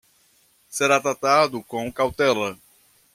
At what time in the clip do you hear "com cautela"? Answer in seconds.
1.63-2.57